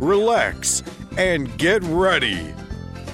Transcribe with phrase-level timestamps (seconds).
[0.00, 0.82] Relax,
[1.18, 2.54] and get ready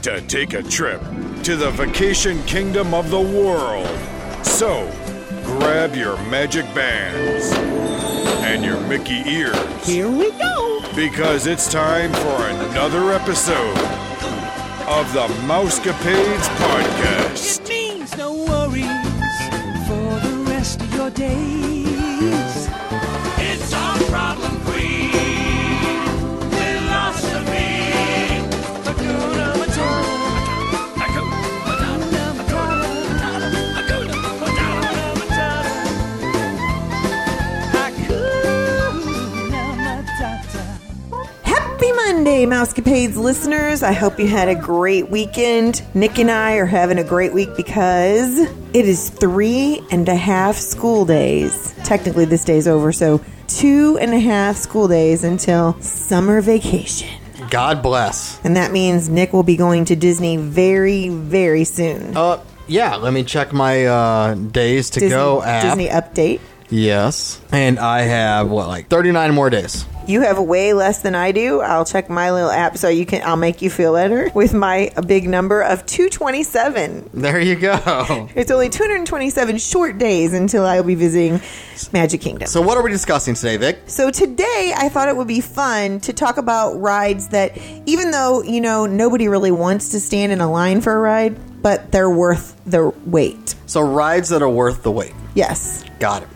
[0.02, 1.00] to take a trip
[1.42, 3.88] to the vacation kingdom of the world.
[4.46, 4.88] So,
[5.44, 7.52] grab your magic bands
[8.44, 9.56] and your Mickey ears.
[9.84, 10.80] Here we go.
[10.94, 13.78] Because it's time for another episode
[14.86, 17.60] of the Mousecapades Podcast.
[17.60, 18.86] It means no worries
[19.88, 21.75] for the rest of your days.
[42.66, 43.84] Mousecapades listeners.
[43.84, 45.82] I hope you had a great weekend.
[45.94, 50.56] Nick and I are having a great week because it is three and a half
[50.56, 51.72] school days.
[51.84, 57.08] Technically, this day's over, so two and a half school days until summer vacation.
[57.50, 58.44] God bless.
[58.44, 62.16] And that means Nick will be going to Disney very, very soon.
[62.16, 62.96] Uh, yeah.
[62.96, 65.62] Let me check my uh, days to Disney, go app.
[65.62, 66.40] Disney update.
[66.68, 69.86] Yes, and I have what like thirty nine more days.
[70.06, 71.60] You have way less than I do.
[71.60, 73.22] I'll check my little app so you can.
[73.24, 77.10] I'll make you feel better with my a big number of two twenty seven.
[77.12, 78.28] There you go.
[78.34, 81.40] It's only 227 short days until I'll be visiting
[81.92, 82.46] Magic Kingdom.
[82.46, 83.78] so, what are we discussing today, Vic?
[83.86, 88.42] So today I thought it would be fun to talk about rides that even though,
[88.42, 92.10] you know, nobody really wants to stand in a line for a ride, but they're
[92.10, 93.54] worth the wait.
[93.66, 95.14] So, rides that are worth the wait.
[95.34, 95.84] Yes.
[95.98, 96.28] Got it.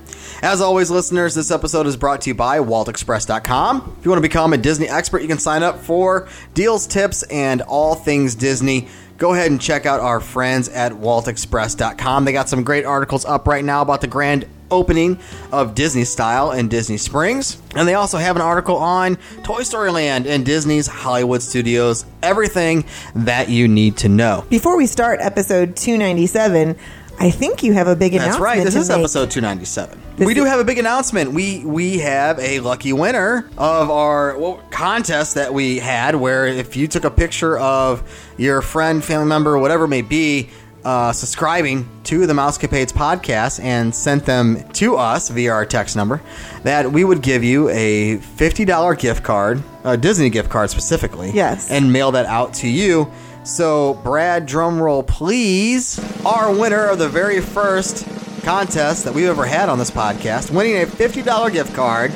[0.43, 3.97] As always, listeners, this episode is brought to you by WaltExpress.com.
[3.99, 7.23] If you want to become a Disney expert, you can sign up for deals, tips,
[7.25, 8.89] and all things Disney.
[9.19, 12.25] Go ahead and check out our friends at WaltExpress.com.
[12.25, 15.19] They got some great articles up right now about the grand opening
[15.53, 17.61] of Disney Style in Disney Springs.
[17.77, 22.07] And they also have an article on Toy Story Land and Disney's Hollywood Studios.
[22.22, 24.47] Everything that you need to know.
[24.49, 26.78] Before we start episode 297,
[27.22, 28.41] I think you have a big announcement.
[28.41, 28.58] That's announcement.
[28.58, 28.64] right.
[28.64, 28.98] This to is make.
[28.98, 30.00] episode 297.
[30.16, 31.32] This we do have a big announcement.
[31.32, 36.76] We we have a lucky winner of our well, contest that we had where if
[36.76, 38.03] you took a picture of
[38.38, 40.48] your friend, family member, whatever it may be,
[40.84, 46.22] uh, subscribing to the Mousecapades podcast and sent them to us via our text number,
[46.62, 51.30] that we would give you a $50 gift card, a Disney gift card specifically.
[51.32, 51.70] Yes.
[51.70, 53.12] And mail that out to you.
[53.43, 55.99] So, Brad, drumroll, please.
[56.27, 58.06] Our winner of the very first
[58.43, 62.12] contest that we've ever had on this podcast, winning a $50 gift card,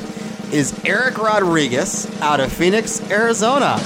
[0.51, 3.77] is Eric Rodriguez out of Phoenix, Arizona.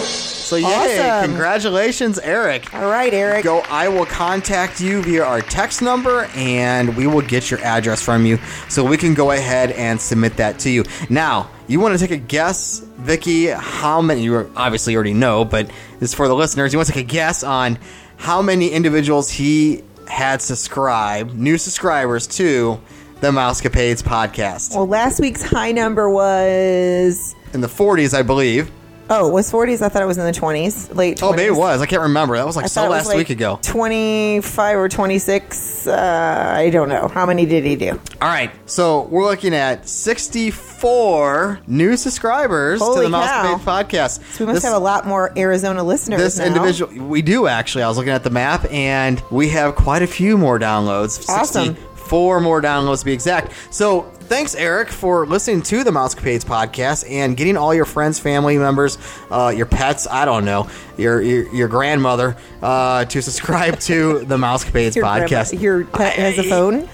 [0.50, 0.66] So, yay!
[0.66, 1.30] Awesome.
[1.30, 2.74] Congratulations, Eric.
[2.74, 3.44] All right, Eric.
[3.44, 3.60] Go.
[3.70, 8.26] I will contact you via our text number, and we will get your address from
[8.26, 10.86] you, so we can go ahead and submit that to you.
[11.08, 13.46] Now, you want to take a guess, Vicky?
[13.46, 14.24] How many?
[14.24, 15.68] You obviously already know, but
[16.00, 16.74] this is for the listeners.
[16.74, 17.78] You want to take a guess on
[18.18, 22.82] how many individuals he had subscribed, new subscribers to
[23.22, 27.36] the Mousecapades podcast Well, last week's high number was.
[27.54, 28.72] in the 40s, I believe.
[29.10, 29.82] Oh, it was 40s?
[29.82, 30.96] I thought it was in the 20s.
[30.96, 31.24] Late 20s.
[31.24, 31.82] Oh, maybe it was.
[31.82, 32.38] I can't remember.
[32.38, 33.60] That was like I so last like week ago.
[33.64, 35.88] 25 or 26.
[35.88, 37.08] Uh, I don't know.
[37.08, 37.92] How many did he do?
[38.22, 43.10] All right, so we're looking at 64 new subscribers Holy to the.
[43.10, 44.22] Mouse podcast.
[44.34, 46.46] So we must this, have a lot more Arizona listeners this now.
[46.46, 47.84] individual, we do actually.
[47.84, 51.28] I was looking at the map, and we have quite a few more downloads.
[51.30, 51.78] Awesome.
[52.10, 53.54] 64 more downloads to be exact.
[53.72, 58.58] So thanks, Eric, for listening to the Mousecapades podcast and getting all your friends, family
[58.58, 58.98] members,
[59.30, 60.68] uh, your pets, I don't know,
[60.98, 65.62] your your, your grandmother uh, to subscribe to the Mousecapades your grandma- podcast.
[65.62, 66.90] your pet has a phone?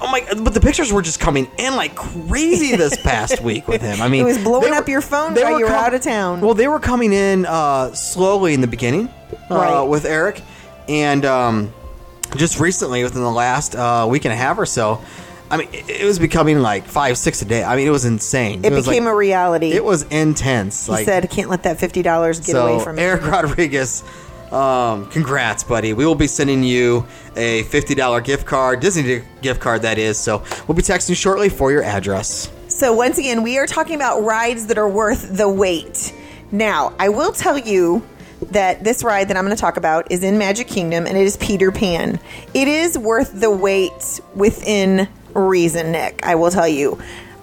[0.00, 0.24] Oh my!
[0.42, 4.00] But the pictures were just coming in like crazy this past week with him.
[4.00, 6.40] I mean, It was blowing up your phone while you were out of town.
[6.40, 9.08] Well, they were coming in uh, slowly in the beginning
[9.50, 9.82] uh, Right.
[9.82, 10.42] with Eric,
[10.88, 11.72] and um,
[12.36, 15.00] just recently, within the last uh, week and a half or so,
[15.50, 17.64] I mean, it, it was becoming like five, six a day.
[17.64, 18.64] I mean, it was insane.
[18.64, 19.72] It was became like- a reality.
[19.72, 20.86] It was intense.
[20.86, 24.04] he like, said, "Can't let that fifty dollars get so, away from me." Eric Rodriguez,
[24.52, 25.92] um, congrats, buddy.
[25.92, 27.06] We will be sending you
[27.36, 30.18] a $50 gift card, Disney gift card, that is.
[30.18, 32.50] So we'll be texting you shortly for your address.
[32.68, 36.14] So, once again, we are talking about rides that are worth the wait.
[36.52, 38.06] Now, I will tell you
[38.50, 41.24] that this ride that I'm going to talk about is in Magic Kingdom and it
[41.24, 42.18] is Peter Pan.
[42.54, 46.24] It is worth the wait within reason, Nick.
[46.24, 46.98] I will tell you.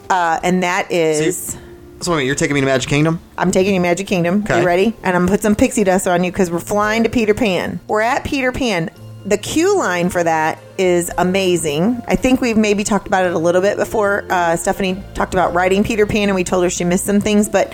[0.09, 1.57] Uh, and that is.
[2.01, 3.19] So wait, you're taking me to Magic Kingdom?
[3.37, 4.43] I'm taking you to Magic Kingdom.
[4.43, 4.59] Okay.
[4.59, 4.95] You ready?
[5.03, 7.79] And I'm gonna put some pixie dust on you because we're flying to Peter Pan.
[7.87, 8.89] We're at Peter Pan.
[9.25, 12.01] The queue line for that is amazing.
[12.07, 14.25] I think we've maybe talked about it a little bit before.
[14.29, 17.49] Uh, Stephanie talked about riding Peter Pan, and we told her she missed some things,
[17.49, 17.73] but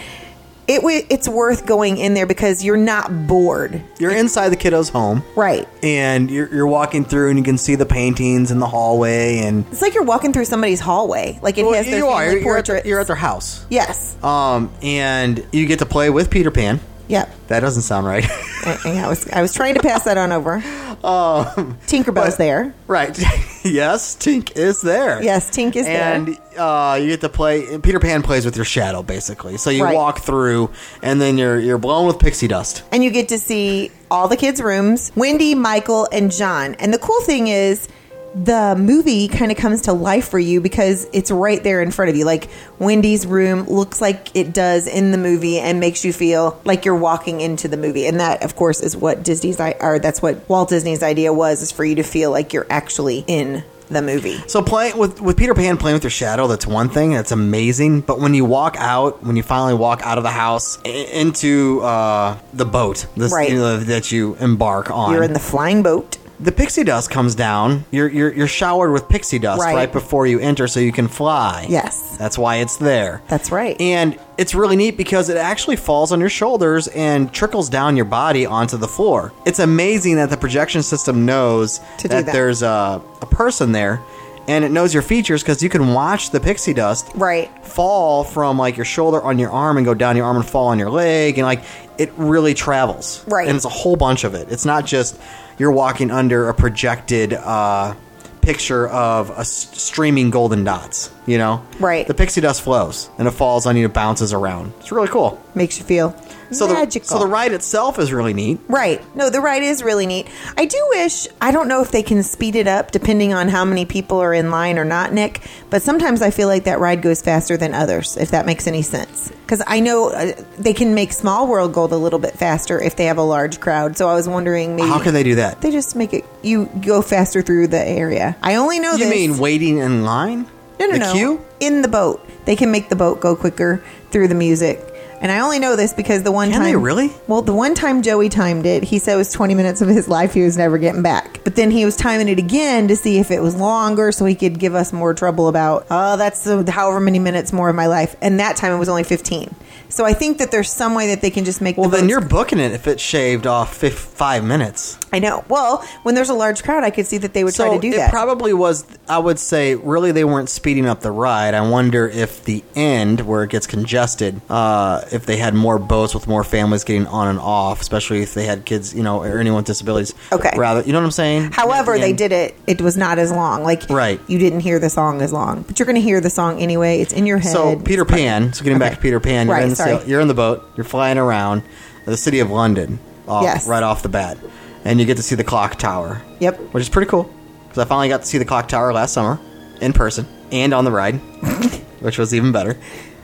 [0.68, 3.82] it w- it's worth going in there because you're not bored.
[4.00, 5.68] You're inside the kiddo's home, Right.
[5.82, 9.66] and you're, you're walking through, and you can see the paintings in the hallway, and
[9.72, 11.40] It's like you're walking through somebody's hallway.
[11.42, 12.24] Like it has their you are.
[12.24, 12.68] You're, you're at, portraits.
[12.70, 14.16] their- you're at their house, yes.
[14.24, 16.80] um, and you get to play with Peter Pan.
[17.14, 17.48] Yep.
[17.48, 18.26] That doesn't sound right,
[18.66, 20.64] I, I was I was trying to pass that on over.
[21.04, 22.74] Um, Tinkerbell's there.
[22.88, 23.18] right?
[23.66, 25.22] yes, Tink is there.
[25.22, 26.14] Yes, Tink is there.
[26.16, 27.78] and uh, you get to play.
[27.80, 29.58] Peter Pan plays with your shadow, basically.
[29.58, 29.94] So you Right.
[29.96, 30.70] walk through,
[31.02, 32.84] and then you're you're blown with pixie dust.
[32.94, 36.76] and you get to see all the kids' rooms Wendy, Michael, and John.
[36.76, 37.90] And the cool thing is,
[38.36, 42.10] the movie kind of comes to life for you because it's right there in front
[42.10, 42.26] of you.
[42.26, 42.50] Like
[42.80, 46.96] Wendy's room looks like it does in the movie and makes you feel like you're
[46.96, 48.08] walking into the movie.
[48.08, 51.72] And that, of course, is what Disney's or that's what Walt Disney's idea was is
[51.72, 54.38] for you to feel like you're actually in the movie.
[54.48, 57.12] So playing with with Peter Pan playing with your shadow, that's one thing.
[57.12, 58.02] That's amazing.
[58.02, 62.38] But when you walk out, when you finally walk out of the house into uh,
[62.54, 63.50] the boat, this, Right.
[63.52, 66.18] you know, that you embark on, You're in the flying boat.
[66.40, 67.86] The pixie dust comes down.
[67.92, 69.76] You're you're, you're showered with pixie dust Right.
[69.76, 69.92] right.
[69.92, 71.66] before you enter, so you can fly.
[71.70, 72.18] Yes.
[72.18, 73.22] that's why it's there.
[73.28, 73.80] That's right.
[73.80, 78.06] And it's really neat because it actually falls on your shoulders and trickles down your
[78.06, 79.32] body onto the floor.
[79.46, 82.26] It's amazing that the projection system knows that, that.
[82.26, 84.02] there's a, a person there
[84.48, 87.50] and it knows your features because you can watch the pixie dust Right.
[87.66, 90.68] fall from like your shoulder on your arm and go down your arm and fall
[90.68, 91.64] on your leg and like
[91.98, 93.48] it really travels Right.
[93.48, 95.18] and it's a whole bunch of it it's not just
[95.58, 97.94] you're walking under a projected uh,
[98.42, 102.06] picture of a s- streaming golden dots you know Right.
[102.08, 105.40] the pixie dust flows and it falls on you and bounces around it's really cool
[105.56, 106.16] Makes you feel
[106.54, 107.08] so magical.
[107.08, 109.02] the, so the ride itself is really neat Right.
[109.16, 110.28] No, the ride is really neat.
[110.58, 113.66] I do wish, I don't know if they can speed it up depending on how
[113.66, 117.02] many people are in line or not, Nick, but sometimes I feel like that ride
[117.02, 119.32] goes faster than others, if that makes any sense.
[119.46, 122.96] Because I know uh, they can make Small World go a little bit faster if
[122.96, 123.98] they have a large crowd.
[123.98, 124.88] So I was wondering maybe.
[124.88, 128.36] how can they do that They just make it, you go faster through the area.
[128.42, 129.10] I only know you this.
[129.10, 130.48] mean waiting in line
[130.80, 131.14] No, no, the no.
[131.14, 132.26] queue In the boat.
[132.46, 134.80] They can make the boat go quicker through the music.
[135.24, 136.66] And I only know this because the one Can time.
[136.66, 137.10] they really?
[137.28, 140.10] Well, the one time Joey timed it, he said it was 20 minutes of his
[140.10, 141.42] life he was never getting back.
[141.46, 144.36] But then he was timing it again to see if it was longer so he
[144.36, 148.18] could give us more trouble about, oh, that's however many minutes more of my life.
[148.22, 149.56] And that time it was only 15.
[149.88, 152.10] So I think that there's some way that they can just make well the then
[152.10, 155.46] you're booking it if it shaved off fif- five minutes I know.
[155.48, 157.80] Well, when there's a large crowd, I could see that they would so try to
[157.80, 158.10] do it that.
[158.10, 158.84] probably was.
[159.08, 161.54] I would say, really, they weren't speeding up the ride.
[161.54, 166.14] I wonder if the end, where it gets congested, uh, if they had more boats
[166.16, 169.38] with more families getting on and off, especially if they had kids, you know, or
[169.40, 170.14] anyone with disabilities.
[170.32, 170.52] Okay.
[170.58, 171.52] Rather, you know what I'm saying?
[171.52, 172.56] However, the they did it.
[172.68, 173.64] It was not as long.
[173.64, 174.20] Like Right.
[174.28, 177.00] you didn't hear the song as long, but you're going to hear the song anyway.
[177.00, 177.52] It's in your head.
[177.54, 178.52] So Peter Pan.
[178.54, 180.00] So getting back to Peter Pan, you're Right, in the sorry.
[180.00, 180.68] sail- you're in the boat.
[180.76, 181.62] You're flying around
[182.06, 183.00] the city of London.
[183.28, 183.68] Off, Yes.
[183.68, 184.38] Right off the bat,
[184.84, 186.22] and you get to see the clock tower.
[186.40, 186.60] Yep.
[186.74, 187.30] Which is pretty cool
[187.70, 189.40] because I finally got to see the clock tower last summer
[189.80, 191.16] in person and on the ride,
[192.02, 192.78] which was even better.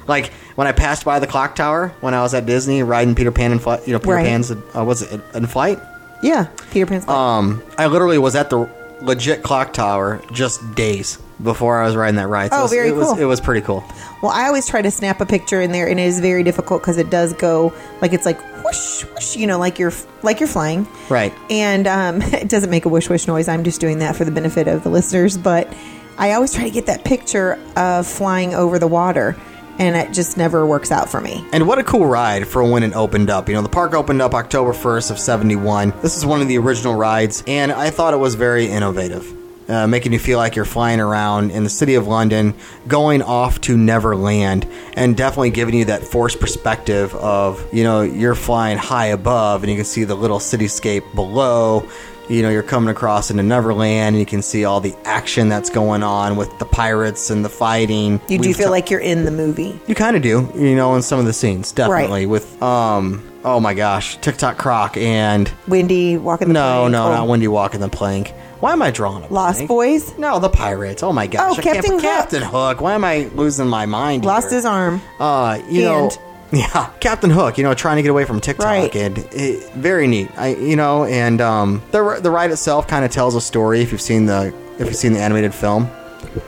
[0.09, 3.31] Like when I passed by the clock tower when I was at Disney riding Peter
[3.31, 3.87] Pan in flight.
[3.87, 4.25] You know, Peter Right.
[4.25, 5.79] Pan's uh, was it in flight?
[6.21, 7.07] Yeah, Peter Pan's.
[7.07, 8.67] like- Um, I literally was at the
[9.01, 12.51] legit clock tower just days before I was riding that ride.
[12.51, 13.17] So Oh, it was, very it was, cool.
[13.19, 13.81] It was pretty cool.
[14.21, 16.81] well, I always try to snap a picture in there, and it is very difficult
[16.81, 19.37] because it does go like it's like whoosh whoosh.
[19.37, 20.85] You know, like you're like you're flying.
[21.07, 21.31] Right.
[21.49, 23.47] And um, it doesn't make a whoosh whoosh noise.
[23.47, 25.37] I'm just doing that for the benefit of the listeners.
[25.37, 25.71] But
[26.17, 29.37] I always try to get that picture of flying over the water,
[29.79, 31.43] and it just never works out for me.
[31.51, 33.49] And what a cool ride for when it opened up.
[33.49, 35.93] You know, the park opened up October 1st of 71.
[36.01, 39.35] This is one of the original rides, and I thought it was very innovative.
[39.69, 42.55] Uh, making you feel like you're flying around in the city of London,
[42.87, 48.33] going off to Neverland, and definitely giving you that forced perspective of, you know, you're
[48.33, 51.87] flying high above and you can see the little cityscape below.
[52.29, 55.69] You know, you're coming across into Neverland and you can see all the action that's
[55.71, 58.21] going on with the pirates and the fighting.
[58.29, 59.79] You do We've feel ta- like you're in the movie.
[59.87, 62.27] you kind of do, you know, in some of the scenes, definitely.
[62.27, 66.91] With, um, oh my gosh, Tick-Tock Croc and Wendy walking the no, plank.
[66.91, 67.15] no, Oh.
[67.15, 68.29] not Wendy walking the plank.
[68.59, 69.69] Why am I drawing a Lost blank?
[69.69, 71.01] Boys No, the pirates.
[71.01, 71.57] Oh my gosh!
[71.57, 72.01] Oh, Captain Hook.
[72.01, 72.81] Captain Hook.
[72.81, 74.25] Why am I losing my mind?
[74.25, 74.57] lost here?
[74.57, 75.01] his arm.
[75.17, 76.19] Uh, you know, hand.
[76.51, 77.57] Yeah, Captain Hook.
[77.57, 78.95] You know, trying to get away from Tick-Tock, Right.
[78.95, 80.29] and it, very neat.
[80.37, 83.91] I, you know, and um, the the ride itself kind of tells a story if
[83.91, 85.87] you've seen the if you've seen the animated film,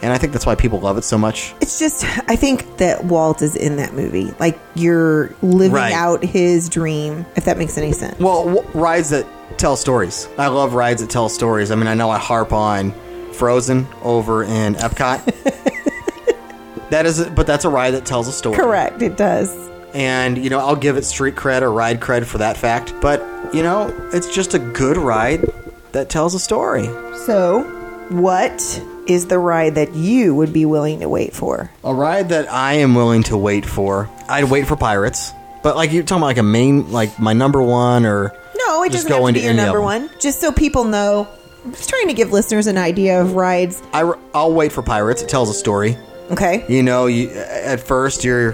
[0.01, 1.53] and I think that's why people love it so much.
[1.61, 4.33] It's just, I think that Walt is in that movie.
[4.39, 5.93] Like you're living Right.
[5.93, 8.17] out his dream, if that makes any sense.
[8.19, 9.27] Well, w- rides that
[9.57, 10.27] tell stories.
[10.37, 11.69] I love rides that tell stories.
[11.71, 12.93] I mean, I know I harp on
[13.33, 15.25] Frozen over in Epcot.
[16.89, 18.55] that is, but that's a ride that tells a story.
[18.55, 19.69] Correct, it does.
[19.93, 22.93] And you know I'll give it street cred or ride cred for that fact.
[23.01, 23.21] But
[23.53, 25.45] you know, it's just a good ride
[25.91, 26.85] that tells a story.
[27.25, 27.63] So,
[28.09, 28.61] what
[29.07, 31.69] is the ride that you would be willing to wait for?
[31.83, 34.09] A ride that I am willing to wait for.
[34.29, 35.31] I'd wait for Pirates,
[35.63, 38.91] but like you're talking about like a main, like my number one, or No, it
[38.91, 40.09] Just doesn't go have to into be your number one.
[40.19, 41.27] Just so people know.
[41.63, 43.83] I'm just trying to give listeners an idea of rides.
[43.93, 45.21] I, will wait for Pirates.
[45.21, 45.95] It tells a story.
[46.31, 46.65] Okay.
[46.67, 48.53] You know, you at first you're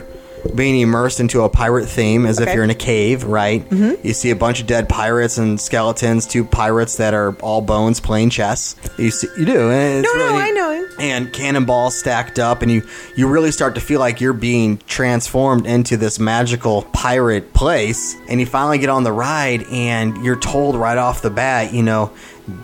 [0.56, 3.68] being immersed into a pirate theme as if you're in a cave, right?
[3.70, 4.06] Mm-hmm.
[4.08, 8.00] You see a bunch of dead pirates and skeletons, two pirates that are all bones
[8.00, 8.76] playing chess.
[8.98, 9.72] You see, you do.
[9.72, 10.88] And it's No, no, I know.
[11.00, 15.68] And cannonballs stacked up, and you you really start to feel like you're being transformed
[15.68, 18.16] into this magical pirate place.
[18.30, 21.84] And you finally get on the ride, and you're told right off the bat, you
[21.84, 22.12] know.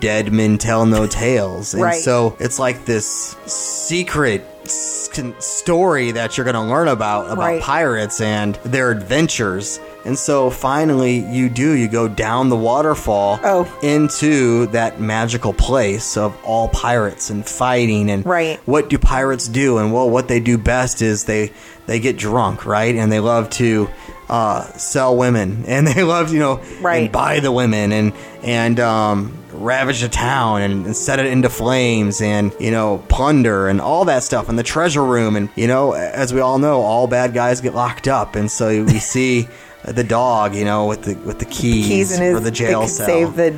[0.00, 2.00] Dead men tell no tales, and Right.
[2.00, 7.62] so it's like this secret story that you're going to learn about about Right.
[7.62, 9.78] pirates and their adventures.
[10.04, 13.66] And so finally, you do you go down the waterfall Oh.
[13.82, 18.60] into that magical place of all pirates and fighting and Right.
[18.66, 19.78] what do pirates do?
[19.78, 21.52] And well, what they do best is they
[21.86, 22.94] they get drunk, right?
[22.94, 23.88] And they love to
[24.28, 27.04] uh, sell women, and they love you know Right.
[27.04, 28.12] and buy the women and
[28.42, 33.68] and um, ravage a town and, and set it into flames and you know plunder
[33.68, 36.80] and all that stuff in the treasure room and you know as we all know
[36.80, 39.48] all bad guys get locked up and so we see
[39.84, 42.88] the dog you know with the with the keys, Keys in his for the jail
[42.88, 43.52] cell save the.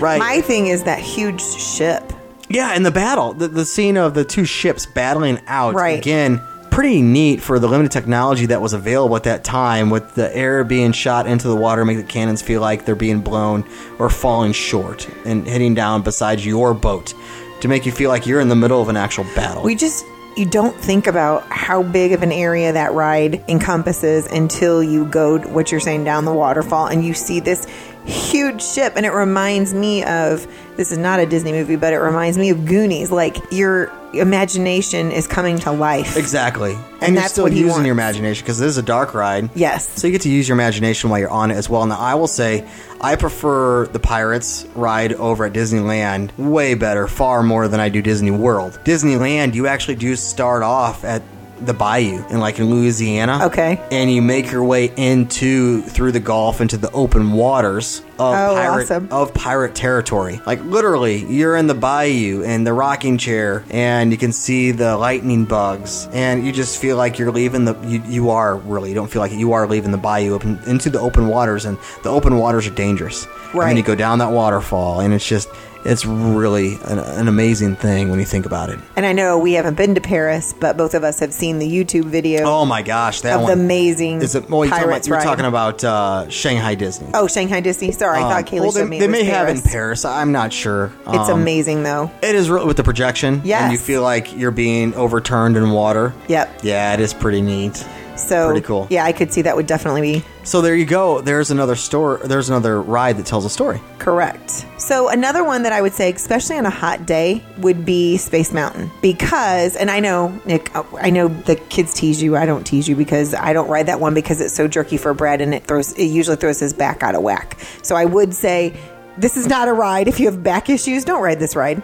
[0.00, 2.12] right My thing is that huge ship.
[2.48, 5.98] yeah and the battle the, the scene of the two ships battling out Right.
[5.98, 6.40] again
[6.78, 10.62] pretty neat for the limited technology that was available at that time with the air
[10.62, 13.68] being shot into the water make the cannons feel like they're being blown
[13.98, 17.14] or falling short and hitting down beside your boat
[17.60, 19.64] to make you feel like you're in the middle of an actual battle.
[19.64, 20.04] We just
[20.36, 25.40] you don't think about how big of an area that ride encompasses until you go
[25.48, 27.66] what you're saying down the waterfall and you see this
[28.08, 30.46] huge ship and it reminds me of
[30.76, 35.10] this is not a Disney movie but it reminds me of Goonies like your imagination
[35.10, 36.16] is coming to life.
[36.16, 36.72] exactly
[37.02, 39.50] and, you're that's still what he using your imagination because this is a dark ride
[39.54, 39.88] Yes.
[39.88, 41.84] So you get to use your imagination while you're on it as well.
[41.86, 42.66] Now, I will say,
[43.00, 48.00] I prefer the Pirates ride over at Disneyland way better, far more than I do
[48.02, 48.78] Disney World.
[48.84, 51.22] Disneyland, you actually do start off at
[51.64, 53.46] the bayou in like in Louisiana.
[53.46, 53.80] Okay.
[53.90, 58.54] And you make your way into through the Gulf into the open waters of Oh,
[58.54, 59.08] pirate awesome.
[59.12, 60.40] of pirate territory.
[60.46, 64.96] Like literally, you're in the bayou in the rocking chair, and you can see the
[64.96, 67.74] lightning bugs, and you just feel like you're leaving the.
[67.86, 68.88] You, you are really.
[68.88, 71.64] You don't feel like you are leaving the bayou up in- into the open waters,
[71.64, 73.24] and the open waters are dangerous.
[73.24, 73.66] And Right.
[73.68, 75.48] then you go down that waterfall, and it's just.
[75.84, 78.78] It's really an, an amazing thing when you think about it.
[78.96, 81.66] And I know we haven't been to Paris, but both of us have seen the
[81.70, 84.44] YouTube video Oh my gosh, that of one the amazing is it?
[84.50, 87.08] Oh, you're talking about, you're talking about uh, Shanghai Disney.
[87.14, 87.92] Oh, Shanghai Disney.
[87.92, 88.98] Sorry, I Um, thought Kaylee well, showed they, me.
[88.98, 90.04] they may have in Paris.
[90.04, 90.92] I'm not sure.
[91.06, 92.10] It's Um, amazing though.
[92.22, 93.40] It is really with the projection.
[93.44, 93.62] Yes.
[93.62, 96.12] And you feel like you're being overturned in water.
[96.28, 96.60] Yep.
[96.64, 97.86] Yeah, it is pretty neat.
[98.18, 98.86] So Pretty cool.
[98.90, 101.20] Yeah, I could see that would definitely be So there you go.
[101.20, 102.20] There's another store.
[102.24, 103.80] There's another ride that tells a story.
[103.98, 104.66] correct.
[104.78, 108.52] So another one that I would say, especially on a hot day, would be Space
[108.52, 112.36] Mountain because, and I know Nick, uh, I know the kids tease you.
[112.36, 115.12] I don't tease you because I don't ride that one because it's so jerky for
[115.14, 117.58] Brad and it throws it usually throws his back out of whack.
[117.82, 118.74] So I would say
[119.18, 120.08] this is not a ride.
[120.08, 121.82] If you have back issues, don't ride this ride.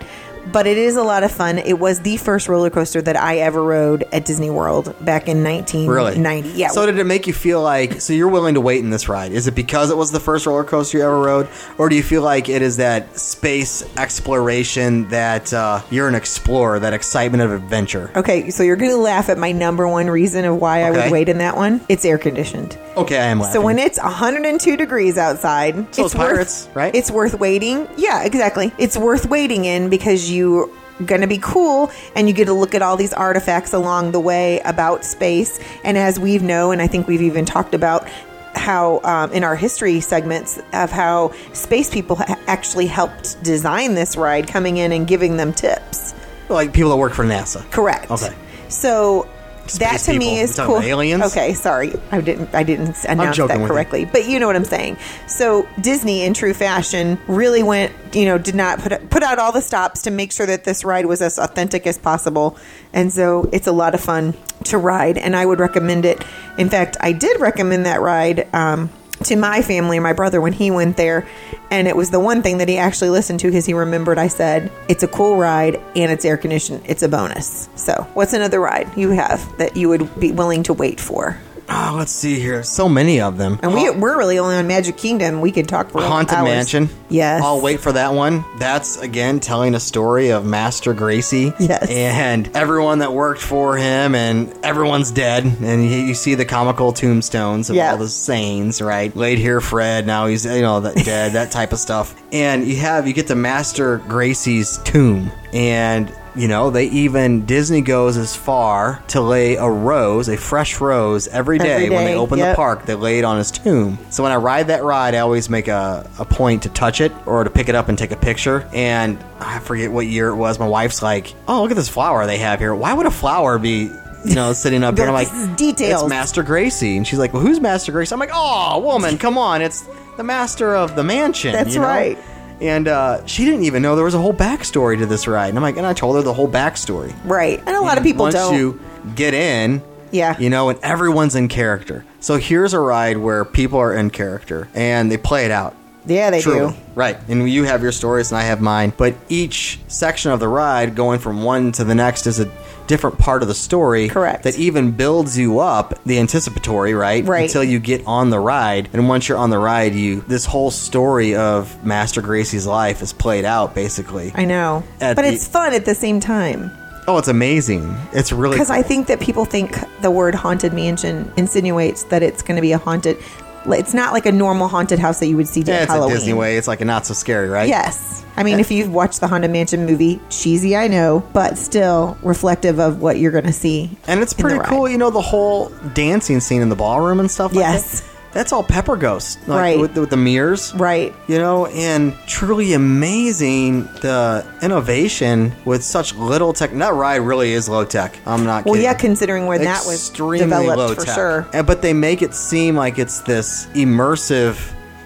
[0.52, 1.58] But it is a lot of fun.
[1.58, 5.42] It was the first roller coaster that I ever rode at Disney World back in
[5.42, 5.88] 1990.
[5.88, 6.58] Really?
[6.58, 6.68] Yeah.
[6.68, 8.00] So did it make you feel like?
[8.00, 9.32] So you're willing to wait in this ride?
[9.32, 11.48] Is it because it was the first roller coaster you ever rode,
[11.78, 16.78] or do you feel like it is that space exploration that uh, you're an explorer,
[16.80, 18.10] that excitement of adventure?
[18.16, 21.10] Okay, so you're going to laugh at my number one reason of why I would
[21.12, 21.80] wait in that one.
[21.88, 22.78] It's air conditioned.
[22.96, 23.54] Okay, I am laughing.
[23.54, 26.94] So when it's 102 degrees outside, So it's it's Pirates, worth, right?
[26.94, 27.88] It's worth waiting.
[27.96, 28.72] Yeah, exactly.
[28.78, 32.74] It's worth waiting in because you going to be cool and you get to look
[32.74, 36.86] at all these artifacts along the way about space and as we've know and I
[36.86, 38.08] think we've even talked about
[38.56, 44.16] how um, in our history segments of how space people ha- actually helped design this
[44.16, 46.14] ride, coming in and giving them tips.
[46.48, 47.68] Like people that work for NASA.
[47.70, 48.10] Correct.
[48.10, 48.34] Okay.
[48.68, 49.28] So
[49.64, 50.80] that Space to me is cool.
[50.80, 51.22] aliens?
[51.24, 52.54] Okay, sorry, I didn't.
[52.54, 53.66] I didn't announce that with you.
[53.66, 54.96] correctly, but you know what I'm saying.
[55.26, 57.92] So Disney, in true fashion, really went.
[58.14, 60.84] You know, did not put put out all the stops to make sure that this
[60.84, 62.56] ride was as authentic as possible,
[62.92, 66.24] and so it's a lot of fun to ride, and I would recommend it.
[66.58, 68.52] In fact, I did recommend that ride.
[68.54, 68.90] Um,
[69.24, 71.26] to my family, my brother, when he went there,
[71.70, 74.28] and it was the one thing that he actually listened to because he remembered I
[74.28, 76.82] said, It's a cool ride and it's air conditioned.
[76.86, 77.68] It's a bonus.
[77.74, 81.38] So, what's another ride you have that you would be willing to wait for?
[81.76, 82.62] Oh, let's see here.
[82.62, 83.58] So many of them.
[83.60, 83.98] And we, oh.
[83.98, 85.40] we're really only on Magic Kingdom.
[85.40, 86.48] We could talk for Haunted hours.
[86.48, 86.88] Mansion.
[87.08, 87.42] Yes.
[87.42, 88.44] I'll wait for that one.
[88.58, 91.52] That's again telling a story of Master Gracey.
[91.58, 91.90] Yes.
[91.90, 95.44] And everyone that worked for him, and everyone's dead.
[95.44, 99.14] And you, you see the comical tombstones of all the sayings, right?
[99.16, 100.06] Laid here, Fred.
[100.06, 101.32] Now he's you know that dead.
[101.32, 102.14] that type of stuff.
[102.30, 107.80] And you have you get to Master Gracey's tomb, and you know they even Disney
[107.80, 112.14] goes as far to lay a rose, a fresh rose, every day, Every when they
[112.14, 112.52] open yep.
[112.52, 112.86] the park.
[112.86, 113.98] They lay it on his tomb.
[114.10, 117.12] So when I ride that ride, I always make a, a point to touch it
[117.26, 118.68] or to pick it up and take a picture.
[118.72, 120.58] And I forget what year it was.
[120.58, 122.74] My wife's like, "Oh, look at this flower they have here.
[122.74, 123.90] Why would a flower be?"
[124.24, 125.06] You know, sitting up here.
[125.06, 126.02] And I'm like, details.
[126.02, 129.36] It's Master Gracey, and she's like, "Well, who's Master Gracey?" I'm like, "Oh, woman, come
[129.36, 129.60] on!
[129.60, 129.84] It's
[130.16, 131.86] the master of the mansion." That's you know?
[131.86, 132.18] right.
[132.60, 135.48] And uh, she didn't even know there was a whole backstory to this ride.
[135.48, 137.14] And I'm like, and I told her the whole backstory.
[137.24, 137.58] Right.
[137.58, 138.54] And a lot of people Once don't.
[138.54, 138.80] you
[139.14, 139.82] get in,
[140.12, 140.38] Yeah.
[140.38, 142.04] you know, and everyone's in character.
[142.20, 145.74] So here's a ride where people are in character and they play it out.
[146.06, 146.72] yeah, they Truly.
[146.72, 146.78] do.
[146.94, 147.16] Right.
[147.28, 148.92] And you have your stories and I have mine.
[148.96, 152.48] But each section of the ride, going from one to the next, is a
[152.86, 154.08] different part of the story.
[154.08, 154.44] Correct.
[154.44, 157.24] That even builds you up, the anticipatory, right?
[157.24, 157.44] Right.
[157.44, 158.88] Until you get on the ride.
[158.92, 163.12] And once you're on the ride, you this whole story of Master Gracey's life is
[163.12, 164.32] played out, basically.
[164.34, 164.82] I know.
[165.00, 166.70] At but the- it's fun at the same time.
[167.06, 167.94] oh, it's amazing.
[168.12, 172.42] It's really Because I think that people think the word haunted mansion insinuates that it's
[172.42, 173.18] going to be a haunted.
[173.66, 176.12] It's not like a normal haunted house that you would see yeah, at it's Halloween.
[176.12, 176.56] a Disney way.
[176.56, 177.68] It's like a not so scary, right?
[177.68, 178.24] Yes.
[178.36, 182.80] I mean, if you've watched the Haunted Mansion movie, cheesy, I know, but still reflective
[182.80, 183.96] of what you're going to see.
[184.08, 187.52] And it's pretty cool, you know, the whole dancing scene in the ballroom and stuff
[187.52, 188.00] like Yes.
[188.00, 188.10] that.
[188.34, 189.38] That's all Pepper Ghost.
[189.48, 189.78] Like, Right.
[189.80, 190.74] With, with the mirrors.
[190.74, 191.14] Right.
[191.28, 196.72] You know, and truly amazing the innovation with such little tech.
[196.72, 198.18] That ride really is low tech.
[198.26, 198.84] I'm not Well, kidding.
[198.84, 201.14] yeah, considering when that was Extremely developed low for tech.
[201.14, 201.46] sure.
[201.52, 204.56] And- But they make it seem like it's this immersive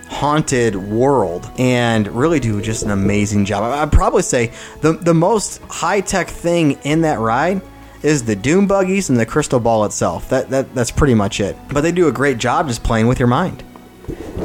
[0.09, 3.63] haunted world and really do just an amazing job.
[3.63, 7.61] I'd probably say the the most high tech thing in that ride
[8.03, 10.29] is the doom buggies and the crystal ball itself.
[10.31, 11.57] That that that's pretty much it.
[11.73, 13.63] But they do a great job just playing with your mind.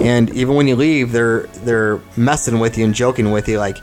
[0.01, 3.77] And even when you leave, they're they're messing with you and joking with you like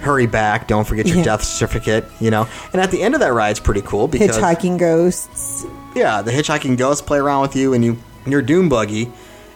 [0.00, 1.22] hurry back, don't forget your Yeah.
[1.22, 2.48] death certificate, you know.
[2.72, 5.64] And at the end of that ride, it's pretty cool because Hitchhiking ghosts.
[5.94, 9.12] yeah, the hitchhiking ghosts play around with you, and you your doom buggy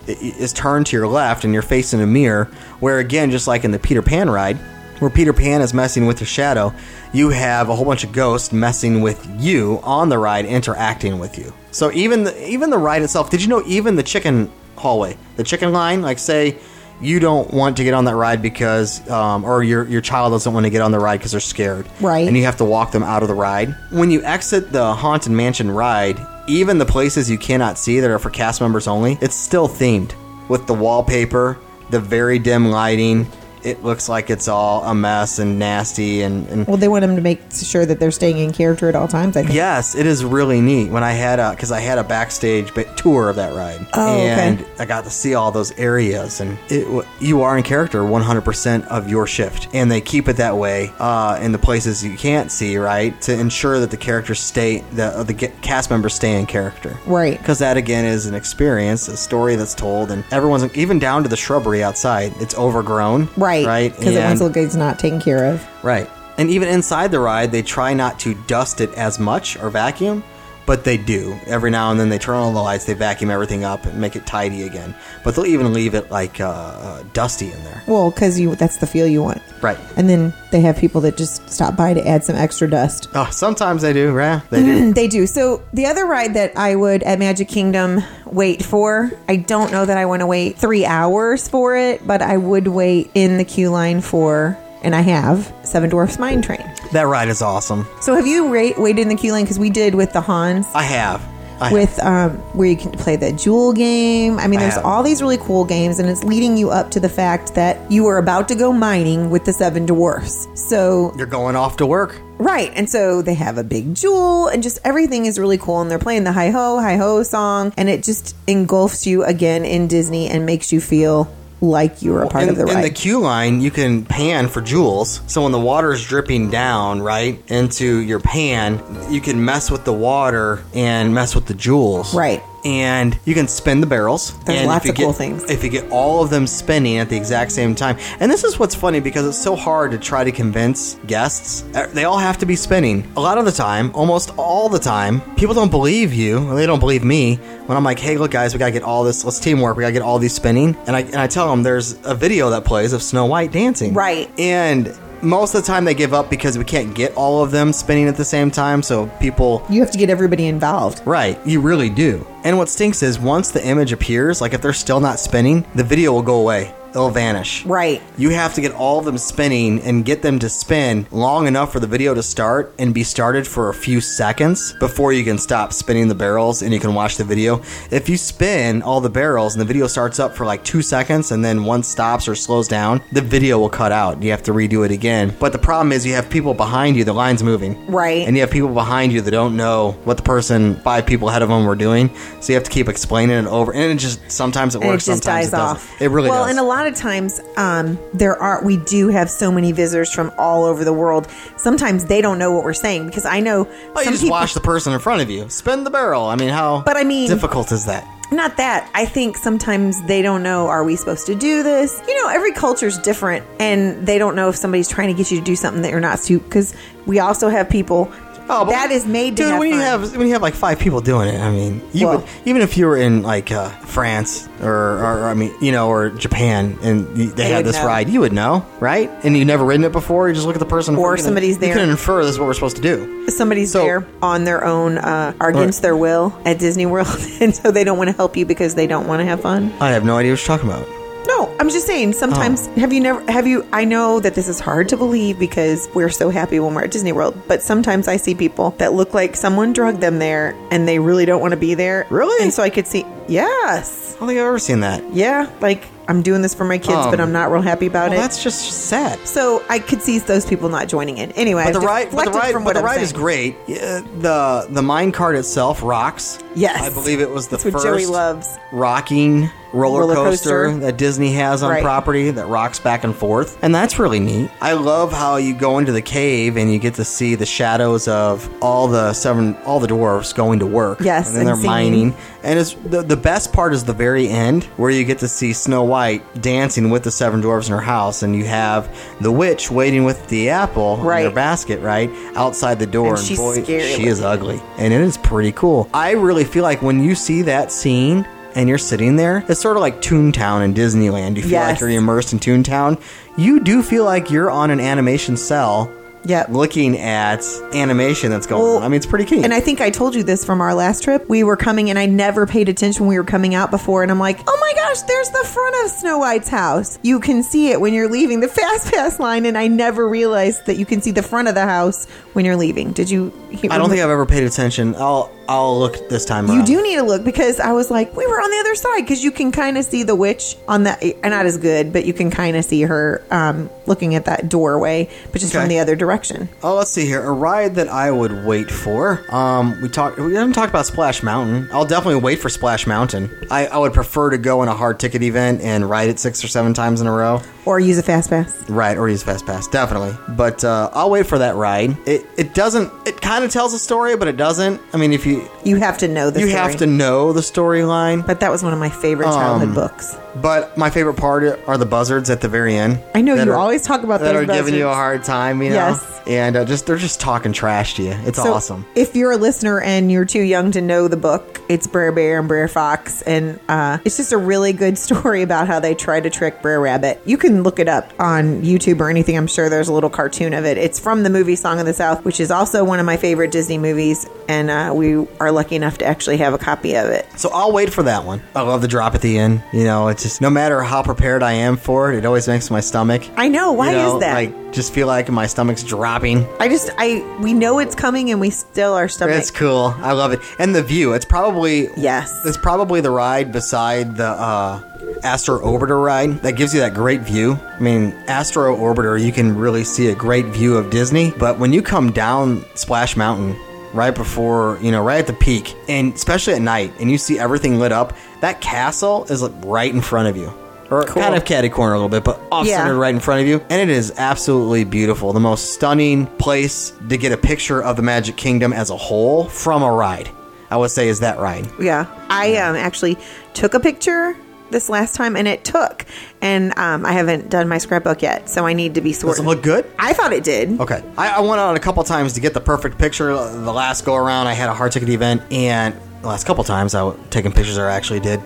[0.06, 2.44] is turned to your left, and you're facing a mirror.
[2.78, 4.56] Where again, just like in the Peter Pan ride,
[4.98, 6.72] where Peter Pan is messing with your shadow,
[7.12, 11.38] you have a whole bunch of ghosts messing with you on the ride, interacting with
[11.38, 11.52] you.
[11.70, 15.44] So even the even the ride itself, did you know even the chicken hallway, the
[15.44, 16.58] chicken line, like say.
[16.98, 20.50] You don't want to get on that ride because, um, or your your child doesn't
[20.50, 22.26] want to get on the ride because they're scared, Right.
[22.26, 23.76] And you have to walk them out of the ride.
[23.90, 28.18] When you exit the Haunted Mansion ride, even the places you cannot see that are
[28.18, 30.14] for cast members only, it's still themed
[30.48, 31.58] with the wallpaper,
[31.90, 33.26] the very dim lighting.
[33.66, 37.16] It looks like it's all a mess and nasty and, and Well, they want them
[37.16, 39.36] to make sure that they're staying in character at all times.
[39.36, 39.54] I think.
[39.54, 40.90] Yes, it is really neat.
[40.90, 44.14] When I had a, because I had a backstage ba- tour of that ride, Oh,
[44.14, 44.28] okay.
[44.28, 48.86] and I got to see all those areas, and it, you are in character 100%
[48.88, 52.50] of your shift, and they keep it that way uh, in the places you can't
[52.52, 56.96] see, right, to ensure that the characters stay, the the cast members stay in character,
[57.06, 57.38] Right.
[57.38, 61.28] Because that again is an experience, a story that's told, and everyone's even down to
[61.28, 62.32] the shrubbery outside.
[62.40, 63.55] It's overgrown, Right.
[63.64, 65.62] Right, Because the And- guy's not taken care of.
[65.82, 66.10] Right.
[66.38, 70.22] And even inside the ride, they try not to dust it as much or vacuum,
[70.66, 71.38] but they do.
[71.46, 74.16] Every now and then they turn on the lights, they vacuum everything up and make
[74.16, 74.94] it tidy again.
[75.24, 77.82] But they'll even leave it like uh, uh, dusty in there.
[77.86, 79.42] Well, because you that's the feel you want.
[79.62, 79.78] Right.
[79.96, 83.08] And then they have people that just stop by to add some extra dust.
[83.14, 84.92] Oh, sometimes they do, yeah, they do.
[84.96, 85.26] They do.
[85.26, 89.84] So the other ride that I would at Magic Kingdom wait for, I don't know
[89.84, 93.44] that I want to wait three hours for it, but I would wait in the
[93.44, 96.64] queue line for, and I have Seven Dwarfs Mine Train.
[96.92, 97.86] That ride is awesome.
[98.00, 99.44] So have you ra- waited in the queue line?
[99.44, 100.66] Because we did with the Hans.
[100.74, 101.22] I have.
[101.58, 104.38] I with um, where you can play the jewel game.
[104.38, 104.84] I mean, I there's have.
[104.84, 108.06] all these really cool games, and it's leading you up to the fact that you
[108.08, 110.46] are about to go mining with the seven dwarfs.
[110.54, 112.20] So You're going off to work.
[112.36, 112.70] Right.
[112.74, 115.80] And so they have a big jewel and just everything is really cool.
[115.80, 117.72] And they're playing the hi ho, hi ho song.
[117.78, 122.22] And it just engulfs you again in Disney and makes you feel like you are
[122.22, 125.20] a part in, of the in the queue line, you can pan for jewels.
[125.26, 129.84] So when the water is dripping down, right, into your pan, you can mess with
[129.84, 132.14] the water and mess with the jewels.
[132.14, 132.42] Right.
[132.66, 134.36] And you can spin the barrels.
[134.40, 135.48] There's and lots if you of cool get, things.
[135.48, 137.96] If you get all of them spinning at the exact same time.
[138.18, 141.64] And this is what's funny because it's so hard to try to convince guests.
[141.76, 143.08] Uh, They all have to be spinning.
[143.16, 146.66] A lot of the time, almost all the time, people don't believe you, or they
[146.66, 149.38] don't believe me when I'm like, hey, look, guys, we gotta get all this, let's
[149.38, 150.76] teamwork, we gotta get all these spinning.
[150.88, 153.94] And I, and I tell them there's a video that plays of Snow White dancing.
[153.94, 154.28] Right.
[154.40, 154.88] And
[155.22, 158.08] most of the time they give up because we can't get all of them spinning
[158.08, 158.82] at the same time.
[158.82, 161.02] So people you have to get everybody involved.
[161.04, 162.26] Right, you really do.
[162.44, 165.84] And what stinks is once the image appears, like if they're still not spinning, the
[165.84, 166.72] video will go away.
[166.90, 167.64] It'll vanish.
[167.66, 168.02] Right.
[168.16, 171.72] You have to get all of them spinning and get them to spin long enough
[171.72, 175.36] for the video to start and be started for a few seconds before you can
[175.36, 177.60] stop spinning the barrels and you can watch the video.
[177.90, 181.32] If you spin all the barrels and the video starts up for like two seconds
[181.32, 184.22] and then one stops or slows down, the video will cut out.
[184.22, 185.34] You have to redo it again.
[185.38, 187.86] But the problem is you have people behind you, the line's moving.
[187.90, 188.26] Right.
[188.26, 191.42] And you have people behind you that don't know what the person five people ahead
[191.42, 192.08] of them were doing.
[192.40, 193.74] So you have to keep explaining it over.
[193.74, 195.76] And it just sometimes it And it works, just sometimes dies it doesn't.
[195.76, 196.00] off.
[196.02, 196.50] It really well, does.
[196.52, 200.32] and a lot of times, um, there are we do have so many visitors from
[200.38, 201.28] all over the world.
[201.56, 204.30] Sometimes they don't know what we're saying because I know Oh, you just people.
[204.30, 205.48] watch the person in front of you.
[205.48, 206.24] Spin the barrel.
[206.26, 208.06] I mean, how But I mean- difficult is that?
[208.32, 208.90] Not that.
[208.92, 212.02] I think sometimes they don't know, are we supposed to do this?
[212.08, 215.30] You know, every culture is different, and they don't know if somebody's trying to get
[215.30, 216.40] you to do something that you're not to.
[216.40, 216.74] Because
[217.06, 218.10] we also have people
[218.48, 219.50] Oh, but that is made to dude.
[219.52, 219.82] have when you fun.
[220.00, 222.62] have when you have like five people doing it, I mean, you Well- would even
[222.62, 226.78] if you were in like uh, France or, or, I mean, you know, or Japan,
[226.82, 227.86] and they, had would this know.
[227.86, 229.10] ride, you would know, right?
[229.24, 230.28] And you've never ridden it before.
[230.28, 232.22] You just look at the person, in Or front of you, somebody's You can infer
[232.24, 233.28] this is what we're supposed to do.
[233.28, 237.08] somebody's So- there on their own, uh, or against their will at Disney World,
[237.40, 239.72] and so they don't want to help you because they don't want to have fun.
[239.80, 240.86] I have no idea what you're talking about.
[241.26, 242.12] No, I'm just saying.
[242.12, 242.80] Sometimes Oh.
[242.80, 243.66] have you never have you?
[243.72, 246.90] I know that this is hard to believe because we're so happy when we're at
[246.92, 250.86] Disney World, but sometimes I see people that look like someone drugged them there and
[250.86, 252.06] they really don't want to be there.
[252.10, 252.42] Really?
[252.42, 253.04] And so I could see.
[253.28, 254.14] Yes.
[254.16, 255.02] I don't think I've ever seen that.
[255.12, 255.50] Yeah.
[255.60, 258.18] Like I'm doing this for my kids, Um, but I'm not real happy about Well,
[258.20, 258.22] it.
[258.22, 259.18] that's just sad.
[259.26, 261.32] so I could see those people not joining in.
[261.32, 263.02] Anyway, But the I've ride, but the deflected ride, from but what the I'm ride
[263.02, 263.20] is saying.
[263.20, 263.56] great.
[263.66, 266.38] Yeah, the the mine cart itself rocks.
[266.54, 266.80] Yes.
[266.80, 268.56] I believe it was the That's what first Joey loves.
[268.72, 270.80] rocking roller, Roller coaster, coaster.
[270.86, 271.82] that Disney has on Right.
[271.82, 274.50] property that rocks back and forth, and that's really neat.
[274.60, 278.08] I love how you go into the cave and you get to see the shadows
[278.08, 281.00] of all the seven, all the dwarfs going to work.
[281.00, 281.68] Yes, and then and they're singing.
[281.68, 282.14] mining.
[282.42, 285.52] And it's the the best part is the very end where you get to see
[285.52, 288.88] Snow White dancing with the seven dwarfs in her house, and you have
[289.20, 293.14] the witch waiting with the apple in her basket right outside the door.
[293.16, 295.88] And she's boy, scary she is ugly, and it is pretty cool.
[295.92, 298.26] I really feel like when you see that scene.
[298.56, 301.36] And you're sitting there, it's sort of like Toontown in Disneyland.
[301.36, 303.00] You feel like you're immersed in Toontown.
[303.36, 305.92] You do feel like you're on an animation cell
[306.26, 308.82] yeah, looking at animation that's going Well, on.
[308.82, 309.44] I mean, it's pretty key.
[309.44, 311.28] And I think I told you this from our last trip.
[311.28, 314.02] We were coming and I never paid attention when we were coming out before.
[314.02, 316.98] And I'm like, oh my gosh, there's the front of Snow White's house.
[317.02, 319.46] You can see it when you're leaving the Fast Pass line.
[319.46, 322.56] And I never realized that you can see the front of the house when you're
[322.56, 322.92] leaving.
[322.92, 323.32] Did you?
[323.70, 324.96] I don't think I've ever paid attention.
[324.96, 328.26] I'll I'll look this time You do need to look because I was like, we
[328.26, 331.02] were on the other side because you can kind of see the witch on that.
[331.02, 334.48] uh, Not as good, but you can kind of see her um, looking at that
[334.48, 335.62] doorway, but just Okay.
[335.62, 336.48] from the other direction.
[336.62, 337.22] Oh, let's see here.
[337.22, 339.24] A ride that I would wait for.
[339.34, 340.18] Um, we talked.
[340.18, 341.68] We haven't talked about Splash Mountain.
[341.72, 343.30] I'll definitely wait for Splash Mountain.
[343.50, 346.42] I, I would prefer to go in a hard ticket event and ride it six
[346.42, 347.40] or seven times in a row.
[347.66, 348.70] Or use a Fast Pass.
[348.70, 350.16] Right, or use Fast Pass, definitely.
[350.28, 351.96] But uh, I'll wait for that ride.
[352.06, 352.92] It it doesn't.
[353.06, 354.80] It kind of tells a story, but it doesn't.
[354.92, 356.62] I mean, if you You have to know the you story.
[356.62, 358.26] have to know the storyline.
[358.26, 360.16] But that was one of my favorite childhood Um, books.
[360.42, 363.00] But my favorite part are the buzzards at the very end.
[363.14, 365.62] I know, you are- always talk about that those are giving you a hard time,
[365.62, 365.76] you know.
[365.76, 366.12] Yes.
[366.26, 368.10] And uh, just they're just talking trash to you.
[368.24, 368.84] It's So awesome.
[368.96, 372.40] If you're a listener and you're too young to know the book, it's Brer Bear
[372.40, 376.20] and Brer Fox, and uh, it's just a really good story about how they try
[376.20, 377.20] to trick Brer Rabbit.
[377.24, 379.36] You can look it up on YouTube or anything.
[379.36, 380.78] I'm sure there's a little cartoon of it.
[380.78, 383.52] It's from the movie Song of the South, which is also one of my favorite
[383.52, 384.26] Disney movies.
[384.48, 387.26] And uh, we are lucky enough to actually have a copy of it.
[387.36, 388.42] So I'll wait for that one.
[388.54, 389.62] I love the drop at the end.
[389.72, 392.70] You know, it's just no matter how prepared I am for it, it always makes
[392.70, 393.22] my stomach.
[393.36, 393.72] I know.
[393.72, 394.34] Why you know, is that?
[394.34, 396.46] Like, just feel like my stomach's dropping.
[396.60, 399.36] I just I we know it's coming, and we still our stomach.
[399.36, 399.94] It's cool.
[399.98, 400.40] I love it.
[400.58, 401.12] And the view.
[401.12, 402.44] It's probably Yes.
[402.44, 404.80] It's probably the ride beside the uh,
[405.22, 407.58] Astro Orbiter ride that gives you that great view.
[407.64, 411.32] I mean, Astro Orbiter, you can really see a great view of Disney.
[411.32, 413.56] But when you come down Splash Mountain
[413.96, 417.38] right before, you know, right at the peak, and especially at night, and you see
[417.38, 420.52] everything lit up, that castle is like right in front of you.
[420.88, 421.20] Or Cool.
[421.22, 422.76] kind of catty corner a little bit, but off Yeah.
[422.78, 423.60] centered right in front of you.
[423.70, 425.32] And it is absolutely beautiful.
[425.32, 429.46] The most stunning place to get a picture of the Magic Kingdom as a whole
[429.46, 430.28] from a ride.
[430.70, 431.66] I would say is that ride.
[431.80, 433.18] Yeah, I um, actually
[433.54, 434.36] took a picture
[434.70, 436.04] this last time, and it took.
[436.40, 439.44] And um, I haven't done my scrapbook yet, so I need to be Does sorted.
[439.44, 439.90] it look good?
[439.98, 440.80] I thought it did.
[440.80, 441.02] Okay.
[441.16, 443.28] I, I went on a couple times to get the perfect picture.
[443.34, 446.94] The last go around, I had a hard ticket event, and the last couple times
[446.94, 448.40] I was taking pictures I actually did.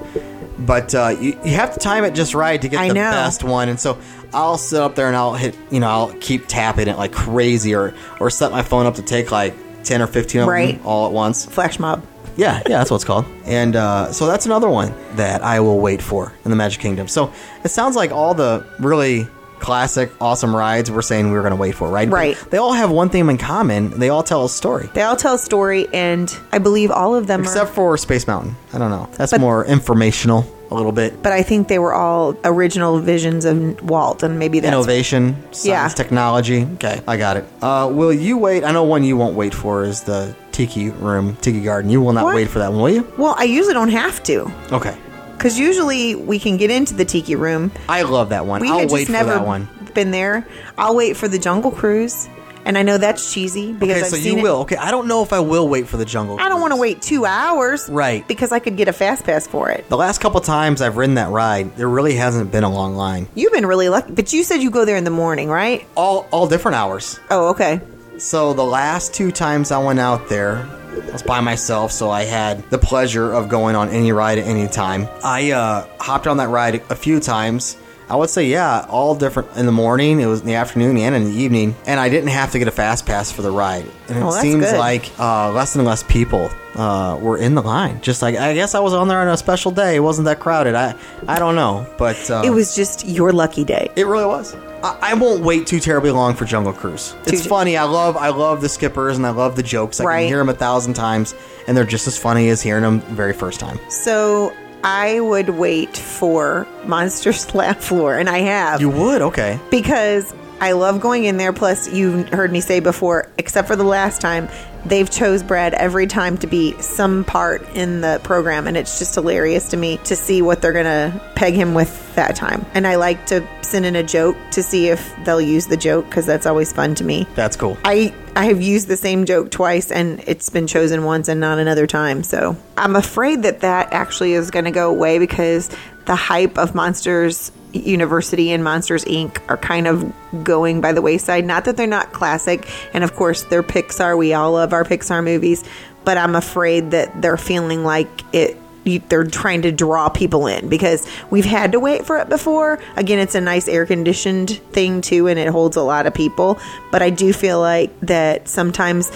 [0.59, 3.11] But uh, you, you have to time it just right to get I the know.
[3.11, 3.71] best one.
[3.71, 3.99] And so
[4.35, 7.75] I'll sit up there and I'll hit, you know, I'll keep tapping it like crazy
[7.75, 9.55] or, or set my phone up to take like
[9.85, 10.77] 10 or 15 of Right.
[10.77, 11.47] them all at once.
[11.47, 12.05] Flash mob.
[12.37, 13.25] Yeah, yeah, that's what it's called.
[13.45, 17.09] And uh, so that's another one that I will wait for in the Magic Kingdom.
[17.09, 17.33] So
[17.65, 19.27] it sounds like all the really
[19.59, 22.09] classic, awesome rides we're saying we were going to wait for, right?
[22.09, 22.35] Right.
[22.51, 23.91] They all have one theme in common.
[23.99, 24.89] They all tell a story.
[24.95, 27.75] They all tell a story, and I believe all of them Except are.
[27.75, 28.57] for Space Mountain.
[28.73, 29.09] I don't know.
[29.19, 31.21] That's But- more informational a little bit.
[31.23, 35.67] But I think they were all original visions of Walt, and maybe that's Innovation, science,
[35.67, 35.89] Yeah.
[35.89, 36.67] technology.
[36.77, 37.45] Okay, I got it.
[37.61, 38.65] Uh, will you wait?
[38.65, 40.35] I know one you won't wait for is the
[40.67, 41.91] Tiki Room, Tiki Garden.
[41.91, 42.35] You will not What?
[42.35, 43.07] wait for that one, will you?
[43.17, 44.95] Well, I usually don't have to, Okay.
[45.39, 47.73] because usually we can get into the tiki room.
[47.89, 48.61] I love that one.
[48.61, 49.71] We I'll had wait just for never that one.
[49.95, 50.47] been there.
[50.77, 52.29] I'll wait for the Jungle Cruise,
[52.67, 54.43] and I know that's cheesy because Okay, I've so seen you it.
[54.43, 54.57] will.
[54.59, 56.39] Okay, I don't know if I will wait for the jungle.
[56.39, 58.29] I don't want to wait two hours, Right.
[58.29, 59.89] Because I could get a fast pass for it.
[59.89, 63.29] The last couple times I've ridden that ride, there really hasn't been a long line.
[63.35, 65.87] You've been really lucky, but you said you go there in the morning, right?
[65.97, 67.19] All all different hours.
[67.31, 67.81] Oh, okay.
[68.21, 72.25] So the last two times I went out there, I was by myself, so I
[72.25, 75.09] had the pleasure of going on any ride at any time.
[75.25, 77.79] I uh, hopped on that ride a few times.
[78.11, 80.21] I would say, yeah, all different in the morning.
[80.21, 82.67] It was in the afternoon and in the evening, and I didn't have to get
[82.67, 83.87] a fast pass for the ride.
[84.09, 84.79] And it Oh, seems good.
[84.79, 88.01] like uh, less and less people uh, were in the line.
[88.01, 89.95] Just like I guess I was on there on a special day.
[89.97, 90.75] It wasn't that crowded.
[90.75, 90.95] I
[91.29, 93.89] I don't know, but uh, It was just your lucky day.
[93.95, 94.57] it really was.
[94.83, 97.15] I, I won't wait too terribly long for Jungle Cruise.
[97.27, 97.77] It's funny.
[97.77, 100.01] I love I love the skippers and I love the jokes.
[100.01, 100.21] I Right.
[100.23, 101.35] can hear them a thousand times,
[101.69, 103.79] and they're just as funny as hearing them the very first time.
[103.89, 109.59] So I would wait for Monster Laugh Floor, and I have You would okay.
[109.71, 111.53] because I love going in there.
[111.53, 114.49] Plus, you heard me say before, except for the last time,
[114.85, 119.15] they've chose Brad every time to be some part in the program, and it's just
[119.15, 122.65] hilarious to me to see what they're gonna peg him with that time.
[122.75, 126.07] And I like to send in a joke to see if they'll use the joke
[126.07, 127.27] because that's always fun to me.
[127.35, 127.79] That's cool.
[127.85, 131.59] I I have used the same joke twice and it's been chosen once and not
[131.59, 132.23] another time.
[132.23, 135.69] So I'm afraid that that actually is going to go away because
[136.07, 139.39] the hype of Monsters University and Monsters Inc.
[139.49, 140.13] are kind of
[140.45, 141.45] going by the wayside.
[141.45, 144.17] Not that they're not classic, and of course they're Pixar.
[144.17, 145.65] We all love our Pixar movies,
[146.05, 151.07] but I'm afraid that they're feeling like it they're trying to draw people in because
[151.31, 152.79] we've had to wait for it before.
[152.97, 156.59] Again, it's a nice air conditioned thing too, and it holds a lot of people.
[156.91, 159.13] But I do feel like that sometimes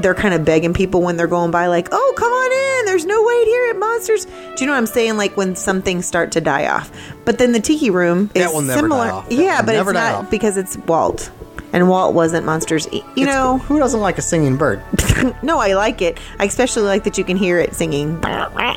[0.00, 2.86] they're kind of begging people when they're going by, like, "Oh, come on in.
[2.86, 4.30] There's no wait here at Monsters." Do
[4.60, 5.16] you know what I'm saying?
[5.16, 6.90] Like when some things start to die off.
[7.24, 9.04] But then the Tiki Room is That will never similar.
[9.06, 9.28] die off.
[9.28, 10.30] That Yeah, but it's not off.
[10.30, 11.30] because it's Walt.
[11.72, 12.86] And Walt wasn't Monsters.
[12.92, 14.80] You It's- know, who doesn't like a singing bird?
[15.42, 16.18] no, I like it.
[16.38, 18.22] I especially like that you can hear it singing.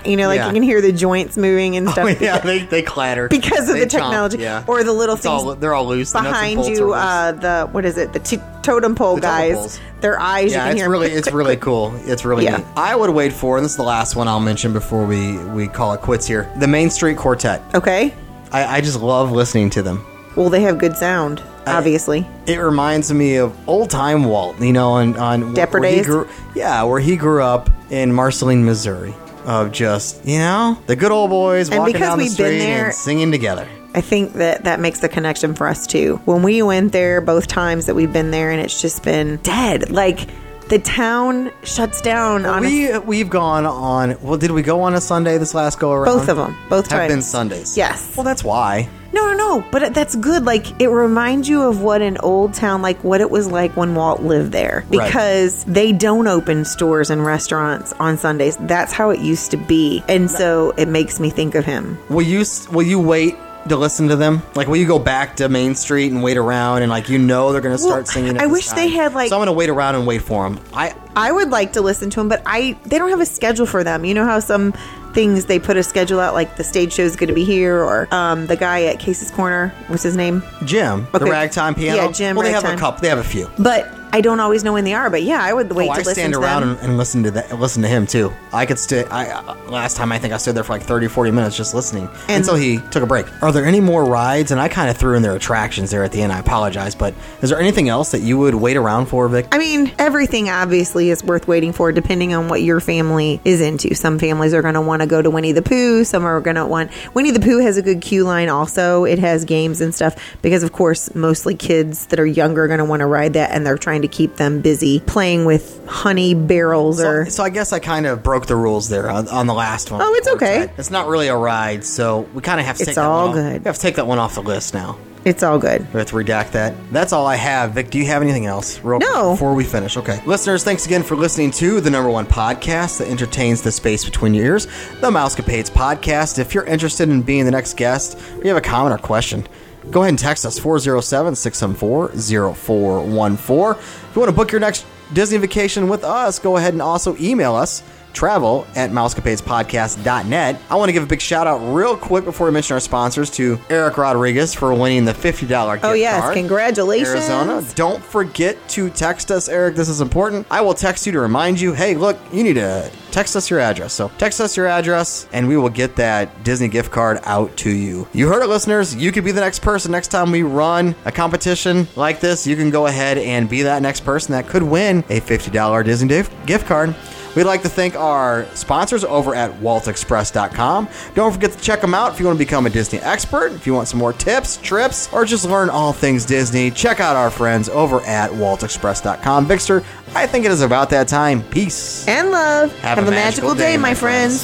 [0.06, 0.48] You know, like Yeah.
[0.48, 2.06] you can hear the joints moving and stuff.
[2.06, 4.64] Oh, yeah, they, they clatter because of They the chomp, technology yeah.
[4.68, 6.12] or the little It's all- things they're all loose.
[6.12, 6.86] The nuts and behind bolts you.
[6.88, 6.96] loose.
[6.96, 8.12] Uh, the what is it?
[8.14, 9.56] The t- totem pole The totem guys.
[9.56, 9.80] poles.
[10.02, 10.46] Their eyes.
[10.46, 11.94] you yeah, can it's hear really click, it's click, really cool.
[12.06, 12.58] It's really Yeah.
[12.58, 12.66] neat.
[12.76, 15.68] I would wait for, and this is the last one I'll mention before we we
[15.68, 16.50] call it quits here.
[16.58, 17.62] The Main Street Quartet.
[17.76, 18.14] Okay.
[18.52, 20.04] I, I just love listening to them.
[20.36, 21.44] Well, they have good sound.
[21.68, 26.06] Obviously, It reminds me of old time Walt, you know, on on he days?
[26.06, 29.14] grew- yeah, where he grew up in Marceline, Missouri.
[29.46, 32.46] Of just you know the good old boys And walking because down the we've been
[32.48, 33.68] street there- and singing together.
[33.96, 36.20] I think that that makes the connection for us too.
[36.26, 39.90] When we went there both times that we've been there, and it's just been dead.
[39.92, 40.28] Like
[40.70, 44.16] the town shuts down on a, We we've gone on.
[44.22, 46.06] Well, did we go on a Sunday this last go around?
[46.18, 46.56] both of them.
[46.70, 46.92] Both times.
[46.92, 47.78] have times been Sundays.
[47.78, 48.16] Yes.
[48.16, 48.88] Well, that's why.
[49.12, 49.66] No, no, no.
[49.72, 50.46] But that's good.
[50.46, 53.96] Like it reminds you of what an old town, like what it was like when
[53.96, 55.08] Walt lived there, Right.
[55.08, 58.56] because they don't open stores and restaurants on Sundays.
[58.58, 61.98] That's how it used to be, and so it makes me think of him.
[62.10, 63.36] Will you will you wait
[63.68, 64.42] to listen to them?
[64.56, 67.52] Like, will you go back to Main Street and wait around and like you know
[67.52, 68.36] they're going to start singing?
[68.38, 68.96] at I this wish they time?
[68.96, 70.60] had, like- So I'm going to wait around and wait for them.
[70.74, 73.66] I I would like to listen to them, but I they don't have a schedule
[73.66, 74.06] for them.
[74.06, 74.74] You know how some
[75.14, 77.78] things they put a schedule out, like the stage show is going to be here,
[77.84, 80.44] or um, the guy at Casey's Corner, what's his name?
[80.66, 81.30] Jim, the Okay.
[81.32, 82.04] ragtime piano.
[82.06, 82.80] Yeah, Jim, Well, they have a ragtime.
[82.80, 83.02] couple.
[83.02, 83.50] They have a few.
[83.58, 85.10] But I don't always know when they are.
[85.10, 86.70] But yeah, I would wait oh, to I listen stand to around them.
[86.72, 87.60] and, and listen to that.
[87.60, 88.32] Listen to him too.
[88.54, 89.06] I could stay.
[89.06, 91.74] I uh, last time I think I stood there for like 30, 40 minutes just
[91.74, 93.26] listening And- until he took a break.
[93.44, 94.52] Are there any more rides?
[94.52, 96.32] And I kind of threw in their attractions there at the end.
[96.32, 99.48] I apologize, but is there anything else that you would wait around for, Vic?
[99.52, 103.96] I mean, everything obviously is worth waiting for, depending on what your family is into.
[103.96, 106.04] Some families are going to want to go to Winnie the Pooh.
[106.04, 106.92] Some are going to want.
[107.14, 108.50] Winnie the Pooh has a good queue line.
[108.50, 112.68] Also, it has games and stuff because, of course, mostly kids that are younger are
[112.68, 115.80] going to want to ride that, and they're trying to keep them busy playing with
[115.88, 117.26] honey barrels or.
[117.26, 119.92] So, so I guess I kind of broke the rules there on, on the last
[119.92, 120.02] one.
[120.02, 120.72] Oh, it's okay.
[120.78, 123.28] It's not really a ride, so we kind of have to It's take that all
[123.30, 123.60] one off- good.
[123.64, 124.98] We have to take that one off the list now.
[125.26, 125.82] It's all good.
[125.94, 126.74] We have to redact that.
[126.94, 127.74] That's all I have.
[127.74, 128.80] Vic, do you have anything else?
[128.80, 129.32] Real quick No.
[129.32, 129.98] before we finish.
[129.98, 130.22] Okay.
[130.26, 134.34] Listeners, thanks again for listening to the number one podcast that entertains the space between
[134.34, 134.66] your ears,
[135.02, 136.40] the Mousecapades podcast.
[136.40, 139.46] If you're interested in being the next guest, we have a comment or question,
[139.92, 142.10] go ahead and text us 407 674
[142.56, 143.82] 0414.
[143.82, 147.16] If you want to book your next Disney vacation with us, go ahead and also
[147.18, 150.62] email us travel at mousecapadespodcast.net.
[150.70, 153.30] I want to give a big shout out real quick before we mention our sponsors
[153.32, 156.22] to Eric Rodriguez for winning the $50 gift Oh, yes.
[156.22, 156.34] card.
[156.36, 157.10] Congratulations.
[157.10, 157.64] Arizona.
[157.76, 159.76] Don't forget to text us, Eric.
[159.76, 160.48] This is important.
[160.50, 163.60] I will text you to remind you, hey, look, you need to text us your
[163.60, 163.94] address.
[163.94, 167.70] So text us your address and we will get that Disney gift card out to
[167.72, 168.08] you.
[168.14, 168.96] You heard it, listeners.
[168.96, 169.92] You could be the next person.
[169.92, 173.82] Next time we run a competition like this, you can go ahead and be that
[173.82, 176.10] next person that could win a $50 Disney
[176.46, 176.96] gift card.
[177.36, 180.90] We'd like to thank our sponsors over at waltexpress.com.
[181.14, 183.68] Don't forget to check them out if you want to become a Disney expert, if
[183.68, 186.72] you want some more tips, trips, or just learn all things Disney.
[186.72, 189.48] Check out our friends over at waltexpress.com.
[189.48, 189.84] Bixter,
[190.16, 191.44] I think it is about that time.
[191.44, 192.08] Peace.
[192.08, 192.72] And love.
[192.80, 194.44] Have Have, a a magical, day, my friends.